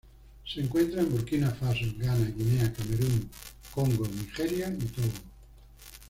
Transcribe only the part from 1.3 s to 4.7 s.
Faso, Ghana, Guinea, Camerún, Congo, Nigeria